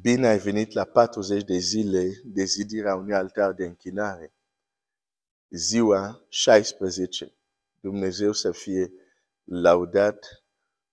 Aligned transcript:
Bine 0.00 0.26
ai 0.26 0.38
venit 0.38 0.72
la 0.72 0.84
40 0.84 1.44
de 1.44 1.56
zile 1.56 2.20
de 2.24 2.44
zidirea 2.44 2.94
unui 2.94 3.14
altar 3.14 3.52
de 3.52 3.64
închinare. 3.64 4.34
Ziua 5.48 6.24
16. 6.28 7.34
Dumnezeu 7.80 8.32
să 8.32 8.52
fie 8.52 8.92
laudat. 9.44 10.44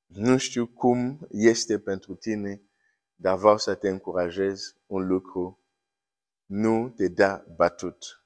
Nu 0.05 0.37
știu 0.37 0.67
cum 0.67 1.27
este 1.29 1.79
pentru 1.79 2.15
tine, 2.15 2.61
dar 3.15 3.37
vreau 3.37 3.57
să 3.57 3.75
te 3.75 3.89
încurajez 3.89 4.75
un 4.85 5.07
lucru. 5.07 5.59
Nu 6.45 6.89
te 6.89 7.07
da 7.07 7.45
batut. 7.55 8.25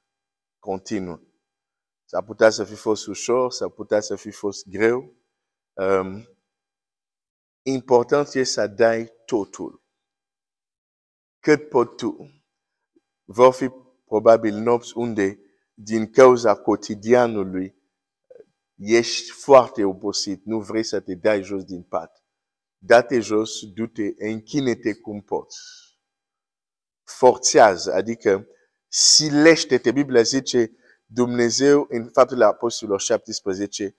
Continuu. 0.59 1.27
S-ar 2.05 2.23
putea 2.23 2.49
să 2.49 2.63
fi 2.63 2.75
fost 2.75 3.07
ușor, 3.07 3.51
s-ar 3.51 3.69
putea 3.69 3.99
să 3.99 4.15
fi 4.15 4.31
fost 4.31 4.67
greu. 4.67 5.13
Um, 5.73 6.27
important 7.61 8.27
este 8.27 8.43
să 8.43 8.67
dai 8.67 9.11
totul. 9.25 9.84
Cât 11.45 11.69
pot 11.69 11.97
tu. 11.97 12.31
Vor 13.23 13.53
fi 13.53 13.69
probabil 14.05 14.55
nopți 14.55 14.97
unde, 14.97 15.39
din 15.73 16.11
cauza 16.11 16.55
cotidianului, 16.55 17.75
ești 18.75 19.31
foarte 19.31 19.83
obosit, 19.83 20.45
nu 20.45 20.59
vrei 20.59 20.83
să 20.83 20.99
te 20.99 21.15
dai 21.15 21.43
jos 21.43 21.63
din 21.63 21.83
pat. 21.83 22.23
Da-te 22.77 23.19
jos, 23.19 23.59
du-te, 23.73 24.13
închine-te 24.17 24.93
cum 24.93 25.21
poți. 25.21 25.57
Forțează, 27.03 27.93
adică 27.93 28.47
silește-te. 28.87 29.91
Biblia 29.91 30.21
zice, 30.21 30.71
Dumnezeu, 31.05 31.85
în 31.89 32.09
faptul 32.09 32.41
Apostolilor 32.41 33.01
17, 33.01 33.95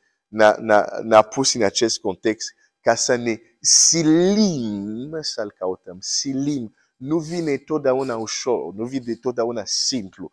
ne-a 1.02 1.22
pus 1.22 1.54
în 1.54 1.62
acest 1.62 2.00
context 2.00 2.54
ca 2.80 2.94
să 2.94 3.14
ne 3.14 3.40
silim 3.60 5.18
să-L 5.20 5.52
căutăm, 5.58 5.98
silim. 6.00 6.74
Nu 6.96 7.18
vine 7.18 7.56
totdeauna 7.56 8.16
ușor, 8.16 8.74
nu 8.74 8.84
vine 8.84 9.14
totdeauna 9.14 9.62
simplu. 9.64 10.32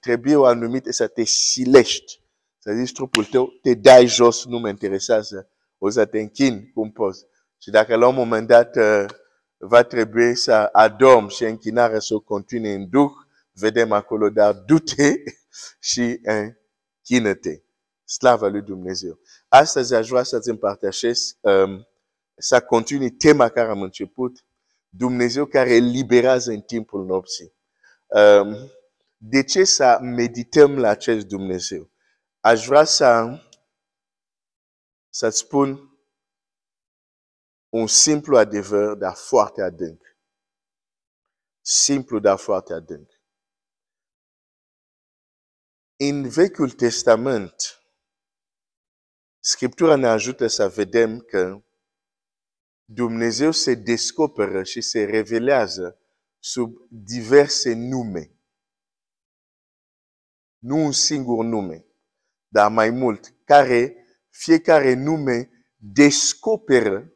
Trebuie 0.00 0.36
o 0.36 0.44
anumită 0.44 0.92
să 0.92 1.06
te 1.06 1.24
silești. 1.24 2.22
Să 2.58 2.72
zici 2.72 2.92
trupul 2.92 3.24
tău, 3.24 3.48
te 3.62 3.74
dai 3.74 4.06
jos, 4.06 4.44
nu 4.44 4.58
mă 4.58 4.68
interesează. 4.68 5.48
O 5.78 5.90
să 5.90 6.04
te 6.04 6.20
închini 6.20 6.70
cum 6.74 6.90
poți. 6.90 7.26
Și 7.58 7.70
dacă 7.70 7.96
la 7.96 8.08
un 8.08 8.14
moment 8.14 8.46
dat 8.46 8.76
uh, 8.76 9.04
va 9.56 9.82
trebui 9.82 10.34
să 10.36 10.52
adorm 10.72 11.28
și 11.28 11.44
închinarea 11.44 11.98
să 11.98 12.14
o 12.14 12.20
continue 12.20 12.74
în 12.74 12.88
duh, 12.88 13.12
vedem 13.52 13.92
acolo, 13.92 14.28
dar 14.28 14.52
du-te 14.52 15.12
și 15.90 16.20
închină-te. 16.22 17.62
Slava 18.04 18.46
lui 18.46 18.62
Dumnezeu. 18.62 19.18
Astăzi 19.48 19.94
aș 19.94 20.08
vrea 20.08 20.22
să-ți 20.22 20.48
împărtășesc, 20.48 21.36
um, 21.40 21.86
să 22.36 22.60
continui 22.60 23.10
tema 23.10 23.48
care 23.48 23.68
am 23.68 23.82
început, 23.82 24.44
Dumnezeu 24.96 25.46
care 25.46 25.70
eliberează 25.74 26.50
în 26.50 26.60
timpul 26.60 27.04
nopții. 27.04 27.54
Um, 28.06 28.70
de 29.16 29.44
ce 29.44 29.64
să 29.64 29.98
medităm 30.00 30.78
la 30.78 30.88
acest 30.88 31.26
Dumnezeu? 31.26 31.90
Aș 32.40 32.66
vrea 32.66 32.84
să, 32.84 33.38
să-ți 35.08 35.38
spun 35.38 35.98
un 37.68 37.86
simplu 37.86 38.36
adevăr, 38.36 38.94
dar 38.94 39.14
foarte 39.14 39.62
adânc. 39.62 40.16
Simplu, 41.60 42.18
dar 42.18 42.38
foarte 42.38 42.72
adânc. 42.72 43.10
În 45.96 46.28
Vechiul 46.28 46.70
Testament, 46.70 47.84
Scriptura 49.40 49.96
ne 49.96 50.06
ajută 50.06 50.46
să 50.46 50.68
vedem 50.68 51.18
că 51.18 51.64
Dumnezeu 52.84 53.50
se 53.50 53.74
descoperă 53.74 54.62
și 54.62 54.80
se 54.80 55.04
revelează 55.04 55.98
sub 56.38 56.76
diverse 56.88 57.74
nume. 57.74 58.30
Nu 60.58 60.76
un 60.76 60.92
singur 60.92 61.44
nume, 61.44 61.84
dar 62.48 62.70
mai 62.70 62.90
mult, 62.90 63.34
care 63.44 63.96
fiecare 64.28 64.94
nume 64.94 65.50
descoperă 65.76 67.12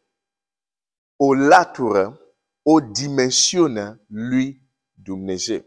o 1.16 1.34
latură, 1.34 2.20
o 2.62 2.80
dimensiune 2.80 4.00
lui 4.06 4.62
Dumnezeu. 4.92 5.64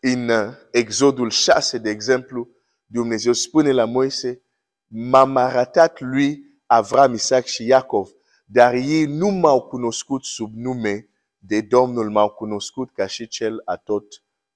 În 0.00 0.30
Exodul 0.70 1.30
6, 1.30 1.78
de 1.78 1.90
exemplu, 1.90 2.48
Dumnezeu 2.86 3.32
spune 3.32 3.72
la 3.72 3.84
Moise, 3.84 4.42
m-am 4.86 5.36
arătat 5.36 6.00
lui 6.00 6.49
Avram, 6.72 7.12
Isaac 7.14 7.44
și 7.44 7.66
Iacov, 7.66 8.08
dar 8.44 8.74
ei 8.74 9.04
nu 9.04 9.28
m-au 9.28 9.60
cunoscut 9.62 10.24
sub 10.24 10.54
nume 10.54 11.08
de 11.38 11.60
Domnul, 11.60 12.10
m-au 12.10 12.28
cunoscut 12.28 12.90
ca 12.92 13.06
și 13.06 13.28
cel 13.28 13.62
atot 13.64 14.04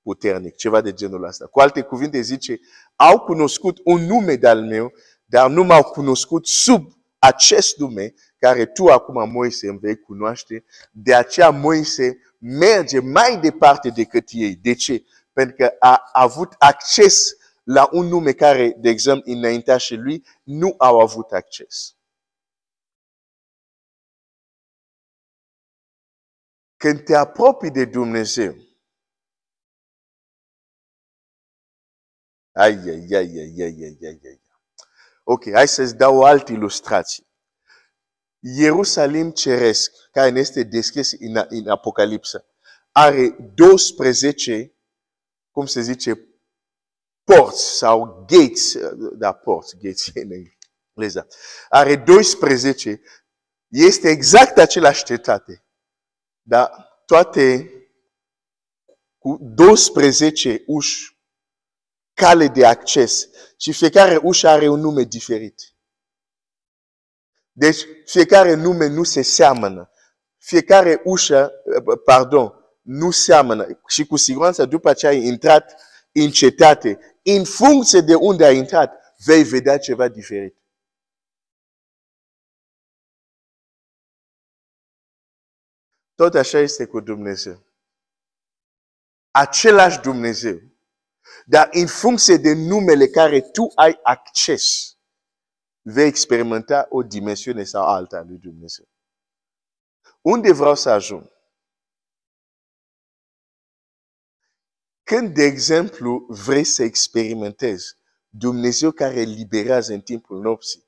puternic, 0.03 0.55
ceva 0.57 0.81
de 0.81 0.93
genul 0.93 1.25
ăsta. 1.25 1.47
Cu 1.47 1.61
alte 1.61 1.81
cuvinte 1.81 2.21
zice, 2.21 2.61
au 2.97 3.21
cunoscut 3.21 3.81
un 3.85 4.01
nume 4.01 4.35
de-al 4.35 4.63
meu, 4.63 4.93
dar 5.25 5.51
nu 5.51 5.65
m-au 5.65 5.83
cunoscut 5.83 6.47
sub 6.47 6.93
acest 7.19 7.79
nume 7.79 8.15
care 8.39 8.65
tu 8.65 8.87
acum, 8.87 9.31
Moise, 9.31 9.69
îmi 9.69 9.79
vei 9.79 9.97
cunoaște. 9.97 10.65
De 10.91 11.15
aceea 11.15 11.51
Moise 11.51 12.19
merge 12.39 13.01
mai 13.01 13.39
departe 13.41 13.89
decât 13.89 14.29
ei. 14.31 14.55
De 14.55 14.75
ce? 14.75 15.05
Pentru 15.33 15.55
că 15.57 15.73
a 15.79 16.11
avut 16.13 16.55
acces 16.59 17.37
la 17.65 17.89
un 17.93 18.07
nume 18.07 18.33
care, 18.33 18.77
de 18.79 18.89
exemplu, 18.89 19.33
înaintea 19.33 19.77
lui, 19.89 20.25
nu 20.43 20.75
au 20.79 20.99
avut 20.99 21.31
acces. 21.31 21.95
Când 26.85 27.05
te 27.05 27.15
apropii 27.15 27.71
de 27.71 27.85
Dumnezeu, 27.85 28.57
ai, 32.53 32.73
ai, 32.73 33.07
ai, 33.11 33.39
ai, 33.39 33.63
ai, 33.63 33.83
ai, 33.83 33.99
ai, 34.03 34.21
ai. 34.25 34.41
Ok, 35.23 35.51
hai 35.53 35.69
să-ți 35.69 35.97
dau 35.97 36.17
o 36.17 36.25
altă 36.25 36.53
ilustrație. 36.53 37.25
Ierusalim 38.39 39.31
ceresc, 39.31 39.93
care 40.11 40.31
ne 40.31 40.39
este 40.39 40.63
descris 40.63 41.13
în, 41.13 41.47
în 41.49 41.69
Apocalipsă, 41.69 42.47
are 42.93 43.29
12, 43.55 44.75
cum 45.51 45.67
se 45.67 45.81
zice, 45.81 46.29
porți 47.23 47.77
sau 47.77 48.25
gates, 48.29 48.77
da, 49.17 49.33
porți, 49.33 49.77
gates 49.77 50.11
în 50.15 50.31
engleză. 50.95 51.29
Are 51.69 51.97
12, 51.97 53.01
este 53.69 54.09
exact 54.09 54.59
același 54.59 55.05
cetate. 55.05 55.64
Dar 56.47 56.71
toate 57.07 57.69
cu 59.19 59.39
12 59.41 60.63
uși, 60.67 61.19
cale 62.13 62.47
de 62.47 62.67
acces 62.67 63.29
și 63.57 63.73
fiecare 63.73 64.17
ușă 64.23 64.49
are 64.49 64.69
un 64.69 64.81
nume 64.81 65.03
diferit. 65.03 65.75
Deci 67.53 67.87
fiecare 68.05 68.55
nume 68.55 68.87
nu 68.87 69.03
se 69.03 69.23
seamănă. 69.23 69.91
Fiecare 70.39 71.01
ușă, 71.05 71.53
pardon, 72.05 72.53
nu 72.83 73.11
seamănă. 73.11 73.81
Și 73.87 74.07
cu 74.07 74.17
siguranță 74.17 74.65
după 74.65 74.93
ce 74.93 75.07
ai 75.07 75.27
intrat 75.27 75.81
în 76.13 76.31
cetate, 76.31 76.99
în 77.23 77.45
funcție 77.45 78.01
de 78.01 78.15
unde 78.15 78.45
ai 78.45 78.57
intrat, 78.57 79.15
vei 79.25 79.43
vedea 79.43 79.79
ceva 79.79 80.09
diferit. 80.09 80.57
Tot 86.15 86.35
așa 86.35 86.59
este 86.59 86.87
cu 86.87 87.01
Dumnezeu. 87.01 87.63
Același 89.31 90.01
Dumnezeu. 90.01 90.61
Dar 91.47 91.69
în 91.73 91.87
funcție 91.87 92.37
de 92.37 92.53
numele 92.53 93.07
care 93.07 93.41
tu 93.41 93.73
ai 93.75 93.99
acces, 94.03 94.97
vei 95.83 96.07
experimenta 96.07 96.87
o 96.89 97.03
dimensiune 97.03 97.65
sau 97.65 97.87
alta 97.87 98.17
a 98.17 98.23
lui 98.23 98.39
Dumnezeu. 98.39 98.89
Unde 100.21 100.53
vreau 100.53 100.75
să 100.75 100.91
ajung? 100.91 101.33
Când, 105.03 105.35
de 105.35 105.43
exemplu, 105.43 106.27
vrei 106.29 106.65
să 106.65 106.83
experimentezi 106.83 107.97
Dumnezeu 108.29 108.91
care 108.91 109.21
liberează 109.21 109.93
în 109.93 110.01
timpul 110.01 110.41
nopții, 110.41 110.85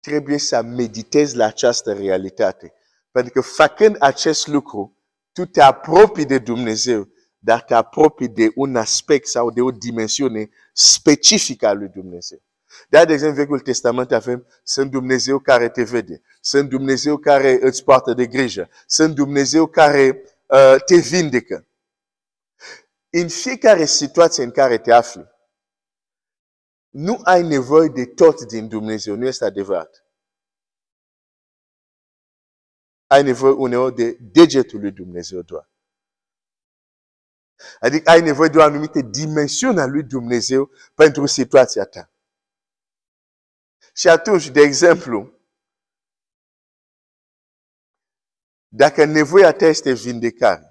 trebuie 0.00 0.38
să 0.38 0.62
meditezi 0.62 1.36
la 1.36 1.44
această 1.44 1.92
realitate. 1.92 2.72
Pentru 3.10 3.32
că 3.32 3.40
făcând 3.40 3.96
acest 3.98 4.46
lucru, 4.46 4.96
tu 5.32 5.44
te 5.44 5.60
apropii 5.60 6.26
de 6.26 6.38
Dumnezeu, 6.38 7.08
dar 7.38 7.62
te 7.62 7.74
apropii 7.74 8.28
de 8.28 8.50
un 8.54 8.76
aspect 8.76 9.28
sau 9.28 9.50
de 9.50 9.60
o 9.60 9.70
dimensiune 9.70 10.48
specifică 10.72 11.66
a 11.66 11.72
lui 11.72 11.88
Dumnezeu. 11.88 12.38
De 12.88 13.04
de 13.04 13.12
exemplu, 13.12 13.42
Vechiul 13.42 13.60
Testament 13.60 14.12
avem, 14.12 14.46
sunt 14.62 14.90
Dumnezeu 14.90 15.38
care 15.38 15.68
te 15.68 15.82
vede, 15.82 16.22
sunt 16.40 16.68
Dumnezeu 16.68 17.16
care 17.16 17.58
îți 17.60 17.84
poartă 17.84 18.12
de 18.12 18.26
grijă, 18.26 18.68
sunt 18.86 19.14
Dumnezeu 19.14 19.66
care 19.66 20.22
uh, 20.46 20.76
te 20.84 20.96
vindecă. 20.96 21.66
În 23.10 23.28
fiecare 23.28 23.84
situație 23.84 24.44
în 24.44 24.50
care 24.50 24.78
te 24.78 24.92
afli, 24.92 25.26
nu 26.88 27.20
ai 27.22 27.42
nevoie 27.42 27.88
de 27.88 28.04
tot 28.04 28.44
din 28.44 28.68
Dumnezeu, 28.68 29.14
nu 29.14 29.26
este 29.26 29.44
adevărat. 29.44 30.04
Ai 33.08 33.22
nevoie 33.22 33.52
uneori 33.52 33.94
de 33.94 34.12
degetul 34.20 34.80
lui 34.80 34.92
Dumnezeu 34.92 35.42
doar. 35.42 35.70
Adică 37.80 38.10
ai 38.10 38.20
nevoie 38.20 38.48
de 38.48 38.58
o 38.58 38.62
anumită 38.62 39.00
dimensiune 39.00 39.80
a 39.80 39.86
lui 39.86 40.02
Dumnezeu 40.02 40.70
pentru 40.94 41.26
situația 41.26 41.84
ta. 41.84 42.12
Și 43.94 44.08
atunci, 44.08 44.48
de 44.48 44.60
exemplu, 44.60 45.32
dacă 48.68 49.04
nevoia 49.04 49.52
ta 49.52 49.66
este 49.66 49.92
vindecare, 49.92 50.68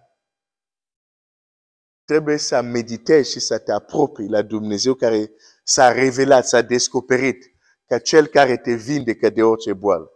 trebuie 2.03 2.37
să 2.37 2.61
meditezi 2.61 3.31
și 3.31 3.39
să 3.39 3.59
te 3.59 3.71
apropii 3.71 4.29
la 4.29 4.41
Dumnezeu 4.41 4.93
care 4.93 5.31
s-a 5.63 5.91
revelat, 5.91 6.47
s-a 6.47 6.61
descoperit 6.61 7.55
ca 7.85 7.99
cel 7.99 8.27
care 8.27 8.57
te 8.57 8.73
vindecă 8.73 9.29
de 9.29 9.43
orice 9.43 9.73
boală. 9.73 10.11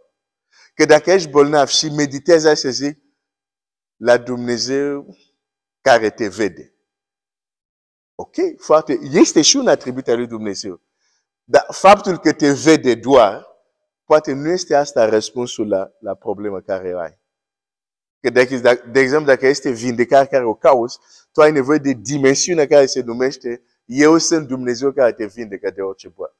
Că 0.74 0.84
dacă 0.84 1.10
ești 1.10 1.28
bolnav 1.28 1.68
și 1.68 1.86
meditezi 1.86 2.46
așa 2.46 2.68
zic, 2.68 2.98
la 3.96 4.16
Dumnezeu 4.16 5.16
care 5.80 6.10
te 6.10 6.28
vede. 6.28 6.74
Ok? 8.14 8.36
Foarte. 8.58 8.98
Este 9.12 9.42
și 9.42 9.56
un 9.56 9.68
atribut 9.68 10.08
al 10.08 10.16
lui 10.16 10.26
Dumnezeu. 10.26 10.80
Dar 11.44 11.66
faptul 11.70 12.18
că 12.18 12.32
te 12.32 12.52
vede 12.52 12.94
doar, 12.94 13.46
poate 14.04 14.32
nu 14.32 14.48
este 14.48 14.74
asta 14.74 15.08
răspunsul 15.08 15.68
la, 15.68 15.92
la 15.98 16.14
problemă 16.14 16.60
care 16.60 16.94
ai. 16.96 17.20
Că 18.20 18.30
dacă, 18.30 18.88
de 18.90 19.00
exemplu, 19.00 19.26
dacă 19.26 19.46
este 19.46 19.70
vindecare 19.70 20.26
care 20.26 20.44
o 20.44 20.54
cauți, 20.54 20.98
tu 21.32 21.40
ai 21.40 21.52
nevoie 21.52 21.78
de 21.78 21.92
dimensiunea 21.92 22.66
care 22.66 22.86
se 22.86 23.02
numește 23.02 23.62
eu 23.84 24.18
sunt 24.18 24.48
Dumnezeu 24.48 24.92
care 24.92 25.12
te 25.12 25.26
vindecă 25.26 25.70
de 25.70 25.80
orice 25.80 26.08
boală. 26.08 26.36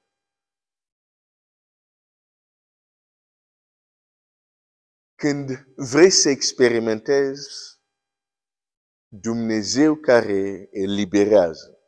Când 5.22 5.48
vrei 5.76 6.10
să 6.10 6.28
experimentezi 6.28 7.80
Dumnezeu 9.08 9.94
care 9.94 10.68
eliberează, 10.70 11.78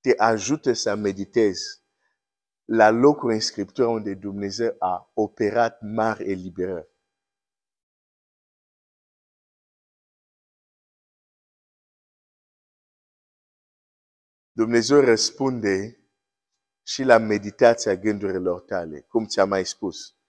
te 0.00 0.14
ajută 0.16 0.72
să 0.72 0.94
meditezi 0.94 1.82
la 2.64 2.90
locul 2.90 3.30
în 3.30 3.40
Scriptură 3.40 3.86
unde 3.86 4.14
Dumnezeu 4.14 4.76
a 4.78 5.10
operat 5.14 5.78
mari 5.80 6.30
eliberări. 6.30 6.88
Dumnezeu 14.52 15.00
răspunde 15.00 16.06
și 16.82 17.02
la 17.02 17.18
meditația 17.18 17.96
gândurilor 17.96 18.60
tale, 18.60 19.00
cum 19.00 19.26
ți-am 19.26 19.48
mai 19.48 19.66
spus. 19.66 20.21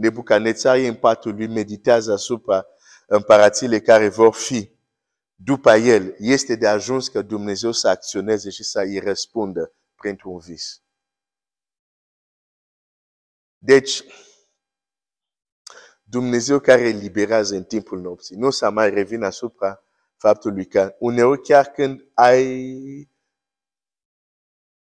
Nebucanețar 0.00 0.76
în 0.76 0.94
patul 0.94 1.34
lui 1.34 1.46
meditează 1.46 2.12
asupra 2.12 2.66
împărațiile 3.06 3.80
care 3.80 4.08
vor 4.08 4.34
fi 4.34 4.70
după 5.34 5.70
el. 5.70 6.14
Este 6.18 6.54
de 6.54 6.66
ajuns 6.66 7.08
că 7.08 7.22
Dumnezeu 7.22 7.72
să 7.72 7.88
acționeze 7.88 8.50
și 8.50 8.64
să 8.64 8.80
îi 8.80 8.98
răspundă 8.98 9.72
printr-un 9.94 10.38
vis. 10.38 10.82
Deci, 13.58 14.04
Dumnezeu 16.02 16.58
care 16.58 16.80
eliberează 16.80 17.54
în 17.54 17.64
timpul 17.64 18.00
nopții, 18.00 18.36
nu 18.36 18.50
să 18.50 18.70
mai 18.70 18.90
revin 18.90 19.22
asupra 19.22 19.82
faptului 20.16 20.66
că 20.66 20.96
uneori 20.98 21.42
chiar 21.42 21.66
când 21.66 22.10
ai 22.14 23.08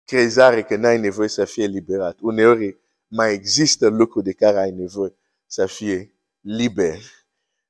crezare 0.04 0.62
că 0.62 0.76
n-ai 0.76 0.98
nevoie 0.98 1.28
să 1.28 1.44
fie 1.44 1.64
eliberat, 1.64 2.18
uneori 2.20 2.78
mai 3.10 3.32
există 3.32 3.88
lucruri 3.88 4.24
de 4.24 4.32
care 4.32 4.58
ai 4.58 4.70
nevoie 4.70 5.14
să 5.46 5.66
fie 5.66 6.14
liber. 6.40 6.98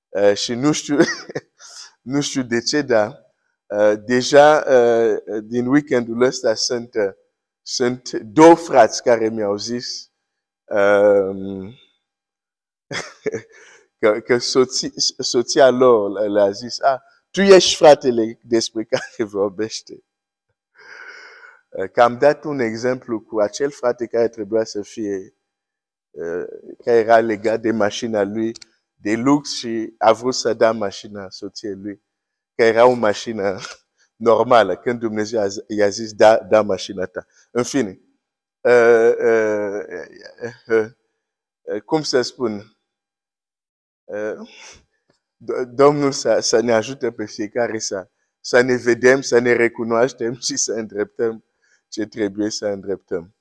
Uh, 0.09 0.35
și 0.35 0.55
nu 0.55 0.73
știu, 0.73 0.99
nu 2.13 2.21
știu 2.21 2.43
de 2.43 2.61
ce, 2.61 2.83
dar 2.83 3.19
uh, 3.67 3.93
deja 4.05 4.65
uh, 4.69 5.43
din 5.45 5.67
weekendul 5.67 6.23
ăsta 6.23 6.55
sunt, 6.55 6.95
uh, 6.95 7.13
sunt 7.63 8.13
două 8.13 8.55
frați 8.55 9.03
care 9.03 9.29
mi-au 9.29 9.57
zis 9.57 10.11
um, 10.65 11.75
că, 14.01 14.21
că 14.21 14.39
soția, 14.39 14.91
soția 15.19 15.71
lor 15.71 16.29
le-a 16.29 16.51
zis, 16.51 16.81
ah, 16.81 17.01
tu 17.31 17.41
ești 17.41 17.77
fratele 17.77 18.39
despre 18.43 18.85
care 18.85 19.29
vorbește. 19.39 20.05
Că 21.93 22.03
am 22.03 22.19
dat 22.19 22.45
un 22.45 22.59
exemplu 22.59 23.21
cu 23.21 23.41
acel 23.41 23.71
frate 23.71 24.07
care 24.07 24.29
trebuia 24.29 24.65
să 24.65 24.83
fie, 24.83 25.35
care 26.85 26.97
era 26.99 27.19
legat 27.19 27.61
de 27.61 27.71
mașina 27.71 28.23
lui 28.23 28.53
de 29.01 29.15
lux 29.15 29.57
și 29.57 29.95
a 29.99 30.13
vrut 30.13 30.35
să 30.35 30.55
da 30.55 30.73
mașina 30.73 31.31
soției 31.31 31.75
lui, 31.75 32.03
că 32.55 32.63
era 32.63 32.87
o 32.87 32.93
mașină 32.93 33.59
normală, 34.17 34.77
când 34.77 34.99
Dumnezeu 34.99 35.47
i-a 35.69 35.89
zis, 35.89 36.13
da, 36.13 36.39
da 36.39 36.63
mașina 36.63 37.05
ta. 37.05 37.27
În 37.51 37.63
fine, 37.63 38.01
uh, 38.61 39.13
uh, 39.19 39.85
uh, 40.67 40.87
uh, 41.61 41.83
cum 41.83 42.03
să 42.03 42.23
spun, 42.23 42.79
uh, 44.05 44.49
Domnul 45.69 46.13
să, 46.13 46.39
să 46.41 46.61
ne 46.61 46.73
ajute 46.73 47.13
pe 47.13 47.27
fiecare 47.27 47.79
să, 47.79 48.11
să 48.41 48.61
ne 48.61 48.77
vedem, 48.77 49.21
să 49.21 49.39
ne 49.39 49.53
recunoaștem 49.53 50.35
și 50.47 50.57
să 50.57 50.73
îndreptăm 50.73 51.45
ce 51.91 52.07
trebuie 52.07 52.51
să 52.51 52.67
îndreptăm. 52.67 53.35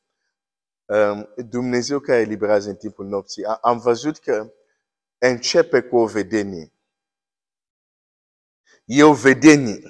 Um, 0.85 1.33
Dumnezeu 1.49 1.99
care 1.99 2.19
eliberează 2.19 2.69
în 2.69 2.75
timpul 2.75 3.05
nopții. 3.05 3.45
Am 3.45 3.79
văzut 3.79 4.17
că 4.17 4.53
începe 5.17 5.81
cu 5.81 5.97
o 5.97 6.07
vedenie. 6.07 6.73
E 8.85 9.03
o 9.03 9.13
vedenie. 9.13 9.81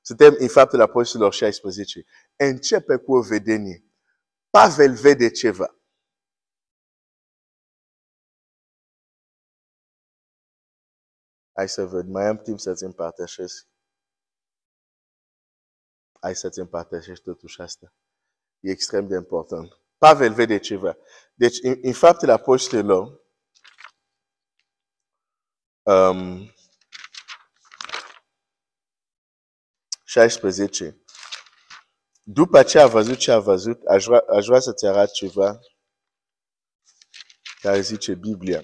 Suntem 0.00 0.36
în 0.38 0.48
faptul 0.48 0.80
Apostolilor 0.80 1.32
16. 1.32 2.04
Începe 2.36 2.96
cu 2.96 3.14
o 3.14 3.22
vedenie. 3.22 3.84
Pavel 4.50 4.94
vede 4.94 5.30
ceva. 5.30 5.74
Hai 11.52 11.68
să 11.68 11.86
văd, 11.86 12.08
mai 12.08 12.26
am 12.26 12.38
timp 12.38 12.58
să-ți 12.60 12.84
împărtășesc. 12.84 13.69
Hai 16.20 16.36
să-ți 16.36 16.58
împărtășești 16.58 17.24
totuși 17.24 17.60
asta. 17.60 17.94
E 18.60 18.70
extrem 18.70 19.06
de 19.08 19.14
important. 19.16 19.80
Pavel 19.98 20.32
vede 20.32 20.58
ceva. 20.58 20.96
Deci, 21.34 21.58
în, 21.62 21.78
în 21.82 21.92
faptele 21.92 22.32
apostolilor, 22.32 23.20
um, 25.82 26.54
16, 30.04 31.04
după 32.22 32.62
ce 32.62 32.78
a 32.78 32.86
văzut 32.86 33.18
ce 33.18 33.32
a 33.32 33.38
văzut, 33.38 33.84
aș 33.84 34.04
vrea, 34.04 34.24
aș 34.28 34.46
vrea 34.46 34.60
să-ți 34.60 34.86
arăt 34.86 35.12
ceva 35.12 35.58
care 37.60 37.80
zice 37.80 38.14
Biblia. 38.14 38.62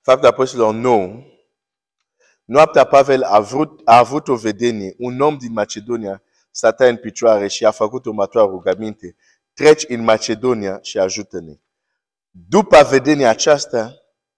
Faptul 0.00 0.28
Apostolilor 0.28 0.74
9, 0.74 1.35
noaptea 2.46 2.84
Pavel 2.84 3.22
a, 3.22 3.40
vrut, 3.40 3.80
a 3.84 3.98
avut 3.98 4.28
o 4.28 4.34
vedenie. 4.34 4.94
Un 4.98 5.20
om 5.20 5.36
din 5.38 5.52
Macedonia 5.52 6.22
stătea 6.50 6.88
în 6.88 6.96
picioare 6.96 7.48
și 7.48 7.64
a 7.64 7.70
făcut 7.70 8.04
următoarea 8.04 8.50
rugăminte. 8.50 9.16
Treci 9.52 9.84
în 9.88 10.04
Macedonia 10.04 10.78
și 10.82 10.98
ajută-ne. 10.98 11.54
După 12.30 12.86
vedenia 12.90 13.28
aceasta 13.28 13.94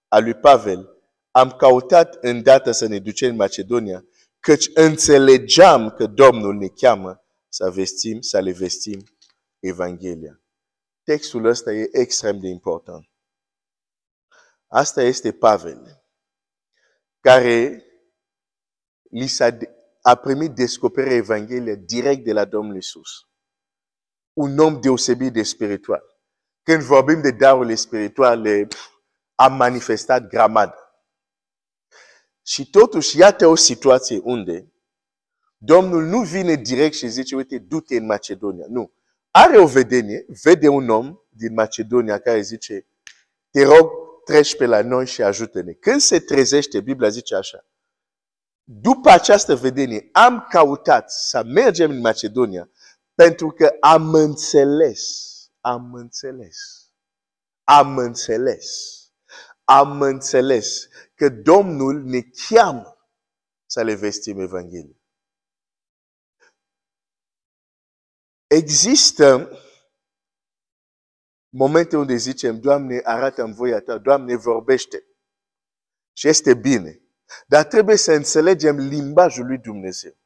a 0.08 0.18
lui 0.18 0.34
Pavel, 0.34 0.88
am 1.30 1.50
căutat 1.50 2.14
îndată 2.20 2.70
să 2.70 2.86
ne 2.86 2.98
ducem 2.98 3.30
în 3.30 3.36
Macedonia, 3.36 4.04
căci 4.40 4.70
înțelegeam 4.74 5.90
că 5.90 6.06
Domnul 6.06 6.54
ne 6.54 6.68
cheamă 6.68 7.24
să 7.48 7.70
vestim, 7.70 8.20
să 8.20 8.40
le 8.40 8.52
vestim 8.52 9.04
Evanghelia. 9.58 10.40
Textul 11.02 11.44
ăsta 11.44 11.72
e 11.72 11.88
extrem 11.92 12.38
de 12.38 12.48
important. 12.48 13.08
Asta 14.66 15.02
este 15.02 15.32
Pavel, 15.32 16.02
care 17.20 17.82
li 19.10 19.26
s-a, 19.26 19.56
a 20.02 20.14
primit 20.14 20.50
descoperirea 20.50 21.16
Evanghelia 21.16 21.74
direct 21.74 22.24
de 22.24 22.32
la 22.32 22.44
Domnul 22.44 22.76
Isus. 22.76 23.10
Un 24.32 24.58
om 24.58 24.80
deosebit 24.80 25.32
de 25.32 25.42
spiritual. 25.42 26.02
Când 26.62 26.82
vorbim 26.82 27.20
de 27.20 27.30
darurile 27.30 27.74
spirituale, 27.74 28.68
a 29.34 29.48
manifestat 29.48 30.28
gramad. 30.28 30.74
Și 32.42 32.70
totuși, 32.70 33.18
iată 33.18 33.46
o 33.46 33.54
situație 33.54 34.20
unde 34.22 34.72
Domnul 35.58 36.04
nu 36.04 36.22
vine 36.22 36.54
direct 36.54 36.94
și 36.94 37.08
zice, 37.08 37.34
uite, 37.34 37.58
du-te 37.58 37.96
în 37.96 38.06
Macedonia. 38.06 38.64
Nu. 38.68 38.92
Are 39.30 39.58
o 39.58 39.66
vedenie, 39.66 40.26
vede 40.42 40.68
un 40.68 40.88
om 40.88 41.18
din 41.28 41.54
Macedonia 41.54 42.18
care 42.18 42.40
zice, 42.40 42.86
te 43.50 43.64
rog, 43.64 43.90
treci 44.24 44.56
pe 44.56 44.66
la 44.66 44.82
noi 44.82 45.06
și 45.06 45.22
ajută-ne. 45.22 45.72
Când 45.72 46.00
se 46.00 46.18
trezește, 46.18 46.80
Biblia 46.80 47.08
zice 47.08 47.34
așa, 47.34 47.66
după 48.70 49.10
această 49.10 49.56
vedenie, 49.56 50.08
am 50.12 50.46
căutat 50.50 51.10
să 51.10 51.42
mergem 51.44 51.90
în 51.90 52.00
Macedonia 52.00 52.70
pentru 53.14 53.50
că 53.50 53.76
am 53.80 54.14
înțeles, 54.14 55.24
am 55.60 55.94
înțeles, 55.94 56.58
am 57.64 57.96
înțeles 57.96 58.98
am 59.70 60.00
înțeles 60.02 60.88
că 61.14 61.28
Domnul 61.28 62.02
ne 62.02 62.20
cheamă 62.48 63.08
să 63.66 63.82
le 63.82 63.94
vestim 63.94 64.40
Evanghelia. 64.40 64.96
Există 68.46 69.50
momente 71.48 71.96
unde 71.96 72.16
zicem, 72.16 72.60
Doamne, 72.60 73.00
arată-mi 73.04 73.54
voia 73.54 73.80
Ta, 73.80 73.98
Doamne, 73.98 74.36
vorbește. 74.36 75.04
Și 76.12 76.28
este 76.28 76.54
bine. 76.54 77.02
Dar 77.46 77.64
trebuie 77.64 77.96
să 77.96 78.12
înțelegem 78.12 78.76
limbajul 78.76 79.46
lui 79.46 79.58
Dumnezeu. 79.58 80.16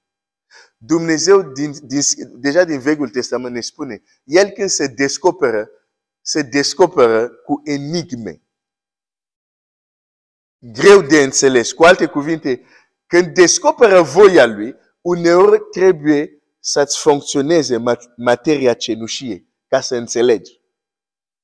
Dumnezeu, 0.77 1.43
din, 1.43 1.75
din, 1.83 2.03
deja 2.33 2.65
din 2.65 2.79
Vechiul 2.79 3.09
Testament 3.09 3.55
ne 3.55 3.61
spune, 3.61 4.03
El 4.25 4.49
când 4.49 4.69
se 4.69 4.87
descoperă, 4.87 5.71
se 6.21 6.43
descoperă 6.43 7.29
cu 7.29 7.61
enigme. 7.65 8.43
Greu 10.59 11.03
de 11.03 11.23
înțeles. 11.23 11.73
Cu 11.73 11.85
alte 11.85 12.07
cuvinte, 12.07 12.63
când 13.07 13.35
descoperă 13.35 14.03
voia 14.03 14.47
Lui, 14.47 14.77
uneori 15.01 15.61
trebuie 15.71 16.43
să-ți 16.61 17.01
funcționeze 17.01 17.83
materia 18.17 18.75
cenușie 18.75 19.47
ca 19.69 19.81
să 19.81 19.97
înțelegi 19.97 20.62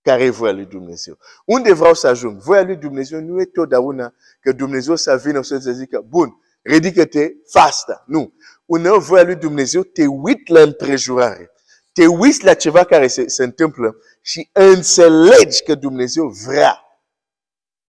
care 0.02 0.24
e 0.24 0.30
voia 0.30 0.52
lui 0.52 0.66
Dumnezeu. 0.66 1.18
Unde 1.44 1.72
vreau 1.72 1.94
să 1.94 2.06
ajung? 2.06 2.40
Voia 2.40 2.62
lui 2.62 2.76
Dumnezeu 2.76 3.20
nu 3.20 3.40
e 3.40 3.44
totdeauna 3.44 4.14
că 4.40 4.52
Dumnezeu 4.52 4.96
să 4.96 5.20
vină 5.24 5.42
să 5.42 5.56
zică, 5.56 6.04
bun, 6.08 6.40
ridică-te, 6.62 7.32
fasta. 7.50 8.04
Nu. 8.06 8.34
Uneori 8.64 9.04
voia 9.04 9.22
lui 9.22 9.36
Dumnezeu 9.36 9.82
te 9.82 10.06
uit 10.06 10.48
la 10.48 10.60
împrejurare. 10.60 11.50
Te 11.92 12.06
uiți 12.06 12.44
la 12.44 12.54
ceva 12.54 12.84
care 12.84 13.06
se, 13.06 13.28
se 13.28 13.44
întâmplă 13.44 13.96
și 14.20 14.50
înțelegi 14.52 15.62
că 15.62 15.74
Dumnezeu 15.74 16.28
vrea 16.28 16.78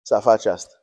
să 0.02 0.18
faci 0.22 0.46
asta. 0.46 0.74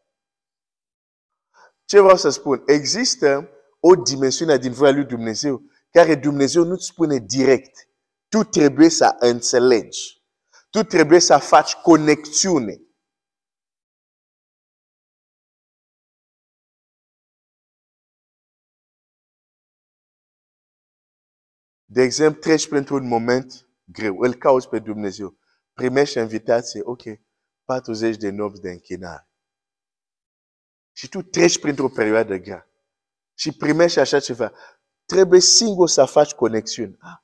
Ce 1.86 2.00
vreau 2.00 2.18
să 2.18 2.30
spun? 2.30 2.64
Există 2.66 3.50
o 3.80 3.96
dimensiune 3.96 4.58
din 4.58 4.72
voia 4.72 4.92
lui 4.92 5.06
Dumnezeu 5.06 5.62
care 5.92 6.16
Dumnezeu 6.16 6.64
nu-ți 6.64 6.86
spune 6.86 7.18
direct. 7.18 7.88
Tu 8.30 8.44
trebuie 8.44 8.90
să 8.90 9.16
înțelegi. 9.20 10.17
Tu 10.78 10.84
trebuie 10.84 11.20
să 11.20 11.38
faci 11.38 11.74
conexiune. 11.74 12.82
De 21.86 22.02
exemplu, 22.02 22.40
treci 22.40 22.68
printr-un 22.68 23.08
moment 23.08 23.68
greu, 23.84 24.20
îl 24.20 24.34
cauți 24.34 24.70
pe 24.70 24.80
Dumnezeu, 24.80 25.38
primești 25.74 26.18
invitație, 26.18 26.82
ok, 26.84 27.02
40 27.64 28.18
de 28.18 28.30
nopți 28.30 28.62
de 28.62 28.70
închinare. 28.70 29.30
Și 30.92 31.10
tu 31.10 31.22
treci 31.22 31.60
printr-o 31.60 31.90
perioadă 31.90 32.38
grea 32.38 32.70
și 33.38 33.58
primești 33.58 34.00
așa 34.00 34.20
ceva. 34.20 34.52
Trebuie 35.06 35.40
singur 35.40 35.88
să 35.88 36.06
faci 36.06 36.34
conexiune. 36.34 36.96
Ah, 37.00 37.18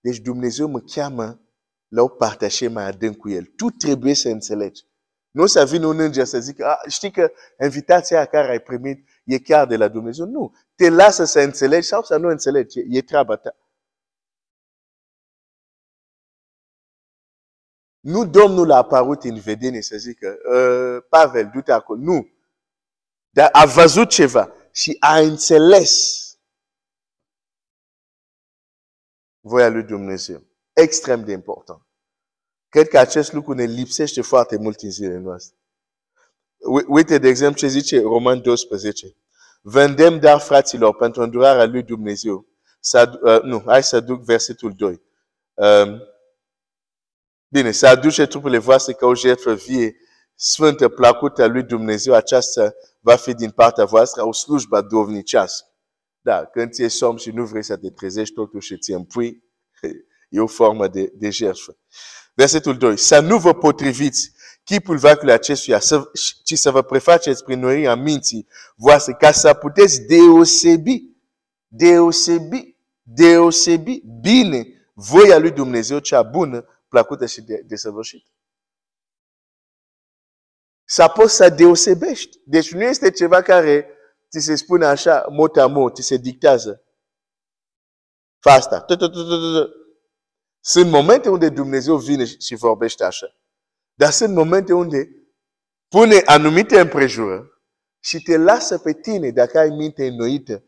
deci 0.00 0.18
Dumnezeu 0.18 0.68
mă 0.68 0.80
cheamă 0.80 1.49
la 1.90 2.02
o 2.02 2.08
partașe 2.08 2.68
mai 2.68 2.84
adânc 2.84 3.16
cu 3.16 3.28
El. 3.28 3.44
Tu 3.44 3.68
trebuie 3.68 4.14
să 4.14 4.28
înțelegi. 4.28 4.88
Nu 5.30 5.46
să 5.46 5.64
vină 5.64 5.86
un 5.86 5.98
înger 5.98 6.24
să 6.24 6.38
zică, 6.38 6.66
ah, 6.66 6.90
știi 6.92 7.10
că 7.10 7.32
invitația 7.62 8.24
care 8.24 8.50
ai 8.50 8.60
primit 8.60 9.08
e 9.24 9.38
chiar 9.38 9.66
de 9.66 9.76
la 9.76 9.88
Dumnezeu. 9.88 10.26
Nu. 10.26 10.54
Te 10.74 10.88
lasă 10.88 11.24
să 11.24 11.40
înțelegi 11.40 11.86
sau 11.86 12.02
să 12.02 12.16
nu 12.16 12.28
înțelegi. 12.28 12.78
E, 12.78 12.86
e 12.88 13.02
treaba 13.02 13.36
ta. 13.36 13.56
Nu 18.00 18.26
Domnul 18.26 18.70
a 18.70 18.76
apărut 18.76 19.24
în 19.24 19.40
vedenie 19.40 19.82
să 19.82 19.96
zică, 19.96 20.36
uh, 20.54 21.04
Pavel, 21.08 21.50
du-te 21.52 21.72
acolo. 21.72 22.00
Nu. 22.00 22.28
Dar 23.30 23.48
a 23.52 23.64
văzut 23.66 24.08
ceva 24.08 24.52
și 24.72 24.96
a 25.00 25.18
înțeles 25.18 26.24
voia 29.40 29.68
lui 29.68 29.82
Dumnezeu. 29.82 30.49
Extrem 30.80 31.24
de 31.24 31.32
important. 31.32 31.82
Cred 32.68 32.88
că 32.88 32.98
acest 32.98 33.32
lucru 33.32 33.52
ne 33.52 33.64
lipsește 33.64 34.20
foarte 34.20 34.56
mult 34.56 34.80
în 34.80 34.90
zilele 34.90 35.18
noastre. 35.18 35.56
Uite, 36.86 37.18
de 37.18 37.28
exemplu, 37.28 37.58
ce 37.58 37.66
zice 37.66 38.00
Roman 38.00 38.42
12. 38.42 39.16
Vândem 39.62 40.18
dar, 40.18 40.40
fraților, 40.40 40.96
pentru 40.96 41.22
îndurarea 41.22 41.64
lui 41.64 41.82
Dumnezeu. 41.82 42.46
Să, 42.80 43.20
uh, 43.22 43.42
nu, 43.42 43.62
hai 43.66 43.82
să 43.82 44.00
duc 44.00 44.22
versetul 44.22 44.72
2. 44.76 45.02
Um, 45.54 46.02
bine, 47.48 47.70
să 47.70 47.86
aduce 47.86 48.26
trupurile 48.26 48.58
voastre 48.58 48.92
ca 48.92 49.06
o 49.06 49.14
jertfă 49.14 49.54
vie, 49.54 49.96
sfântă, 50.34 50.88
placută 50.88 51.46
lui 51.46 51.62
Dumnezeu. 51.62 52.14
Aceasta 52.14 52.74
va 53.00 53.16
fi 53.16 53.34
din 53.34 53.50
partea 53.50 53.84
voastră 53.84 54.26
o 54.26 54.32
slujbă 54.32 54.80
dovnicească. 54.80 55.66
Da, 56.20 56.44
când 56.44 56.72
ți-e 56.72 56.88
somn 56.88 57.16
și 57.16 57.30
nu 57.30 57.44
vrei 57.44 57.62
să 57.62 57.76
te 57.76 57.90
trezești 57.90 58.34
totuși 58.34 58.66
și 58.66 58.78
ți 58.78 58.92
împui, 58.92 59.49
e 60.30 60.40
o 60.40 60.46
formă 60.46 60.88
de, 60.88 61.12
de 61.14 61.30
jertfă. 61.30 61.76
Versetul 62.34 62.76
2. 62.76 62.96
Să 62.96 63.20
nu 63.20 63.38
vă 63.38 63.54
potriviți 63.54 64.32
chipul 64.64 64.98
veacului 64.98 65.32
acestuia, 65.32 65.78
să, 65.78 66.10
ci 66.44 66.58
să 66.58 66.70
vă 66.70 66.82
prefaceți 66.82 67.44
prin 67.44 67.60
noirea 67.60 67.94
minții 67.94 68.48
voastre, 68.76 69.12
ca 69.12 69.32
să 69.32 69.54
puteți 69.54 70.00
deosebi, 70.00 71.02
deosebi, 71.66 72.76
deosebi 73.02 74.02
bine 74.20 74.66
voia 74.94 75.38
lui 75.38 75.50
Dumnezeu 75.50 75.98
cea 75.98 76.22
bună, 76.22 76.84
plăcută 76.88 77.26
și 77.26 77.40
de, 77.40 77.62
desăvârșită. 77.66 78.30
Să 80.84 81.12
poți 81.14 81.34
să 81.34 81.48
deosebești. 81.48 82.38
Deci 82.44 82.72
nu 82.72 82.82
este 82.82 83.10
ceva 83.10 83.42
care 83.42 83.88
ți 84.30 84.44
se 84.44 84.54
spune 84.54 84.86
așa, 84.86 85.26
mot 85.30 85.56
a 85.56 85.66
mot, 85.66 85.94
ți 85.94 86.02
se 86.02 86.16
dictează. 86.16 86.82
Fă 88.38 88.50
asta. 88.50 88.84
Sunt 90.60 90.90
momente 90.90 91.28
unde 91.28 91.48
Dumnezeu 91.48 91.96
vine 91.96 92.24
și 92.24 92.54
vorbește 92.54 93.04
așa. 93.04 93.36
Dar 93.94 94.10
sunt 94.10 94.34
momente 94.34 94.72
unde 94.72 95.08
pune 95.88 96.22
anumite 96.24 96.80
împrejurări 96.80 97.62
și 98.02 98.22
te 98.22 98.36
lasă 98.36 98.78
pe 98.78 98.92
tine, 98.92 99.30
dacă 99.30 99.58
ai 99.58 99.68
minte 99.68 100.06
înnoită, 100.06 100.64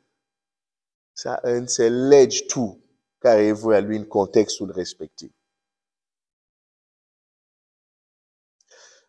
să 1.12 1.38
înțelegi 1.42 2.46
tu 2.46 2.84
care 3.18 3.42
e 3.42 3.52
voia 3.52 3.80
lui 3.80 3.96
în 3.96 4.06
contextul 4.06 4.72
respectiv. 4.74 5.34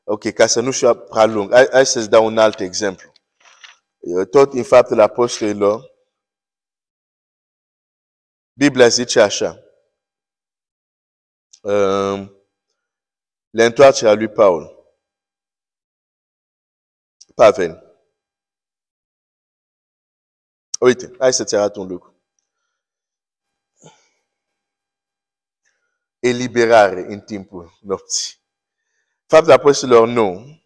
Ok, 0.03 0.31
ca 0.33 0.47
să 0.47 0.61
nu 0.61 0.71
fie 0.71 0.95
prea 0.95 1.25
lung, 1.25 1.51
hai, 1.51 1.67
hai 1.71 1.85
să-ți 1.85 2.09
dau 2.09 2.25
un 2.25 2.37
alt 2.37 2.59
exemplu. 2.59 3.11
Tot 4.29 4.53
în 4.53 4.63
faptul 4.63 4.99
apostolilor, 4.99 5.91
Biblia 8.53 8.87
zice 8.87 9.19
așa. 9.19 9.62
Uh, 11.63 12.27
L'întoarcerea 13.49 14.13
lui 14.13 14.29
Paul. 14.29 14.71
Pavel. 17.35 17.83
Uite, 20.79 21.15
hai 21.19 21.33
să-ți 21.33 21.55
arăt 21.55 21.75
un 21.75 21.87
lucru. 21.87 22.21
Eliberare 26.19 27.01
în 27.01 27.21
timpul 27.21 27.77
nopții. 27.81 28.35
Faptul 29.25 29.51
apostolilor 29.51 30.07
nu. 30.07 30.61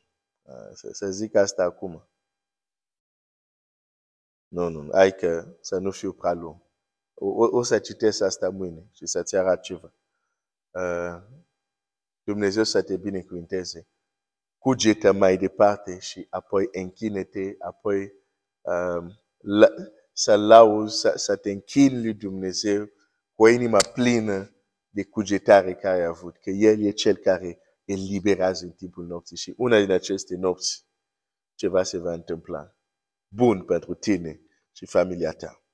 Să, 0.73 0.89
să 0.91 1.09
zic 1.09 1.35
asta 1.35 1.63
acum. 1.63 2.07
Nu, 4.47 4.69
nu, 4.69 4.89
hai 4.91 5.15
că 5.15 5.57
să 5.61 5.77
nu 5.77 5.91
fiu 5.91 6.13
prea 6.13 6.33
lung. 6.33 6.61
O, 7.13 7.57
o 7.57 7.63
să 7.63 7.79
citesc 7.79 8.21
asta 8.21 8.49
mâine 8.49 8.89
și 8.93 9.05
să-ți 9.05 9.35
arăt 9.35 9.61
ceva. 9.61 9.93
Uh, 10.77 11.21
Dumnezeu 12.23 12.63
să 12.63 12.81
te 12.81 12.97
binecuvinteze. 12.97 13.87
Cugetă 14.57 15.11
mai 15.11 15.37
departe 15.37 15.99
și 15.99 16.27
apoi 16.29 16.67
închine-te, 16.71 17.55
apoi 17.59 18.13
um, 18.61 19.19
la, 19.37 19.67
să 20.13 20.35
lauzi, 20.35 20.99
să, 20.99 21.13
să 21.15 21.35
te 21.35 21.51
închini 21.51 22.01
lui 22.01 22.13
Dumnezeu 22.13 22.85
cu 23.33 23.43
o 23.43 23.47
inimă 23.47 23.77
plină 23.93 24.55
de 24.89 25.03
cugetare 25.03 25.75
care 25.75 26.03
a 26.03 26.07
avut. 26.07 26.37
Că 26.37 26.49
El 26.49 26.85
e 26.85 26.91
Cel 26.91 27.15
care 27.15 27.59
eliberează 27.85 28.65
în 28.65 28.71
timpul 28.71 29.05
nopții. 29.05 29.37
Și 29.37 29.53
una 29.57 29.79
din 29.79 29.91
aceste 29.91 30.35
nopți, 30.35 30.85
ceva 31.55 31.83
se 31.83 31.97
va 31.97 32.13
întâmpla. 32.13 32.75
Bun 33.27 33.63
pentru 33.63 33.93
tine 33.93 34.41
și 34.71 34.85
familia 34.85 35.31
ta. 35.31 35.66